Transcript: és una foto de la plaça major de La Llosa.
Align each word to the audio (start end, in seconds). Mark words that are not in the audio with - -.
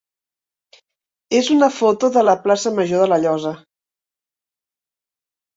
és 1.41 1.49
una 1.57 1.69
foto 1.75 2.11
de 2.17 2.25
la 2.29 2.37
plaça 2.47 2.73
major 2.79 3.05
de 3.05 3.11
La 3.13 3.21
Llosa. 3.27 3.55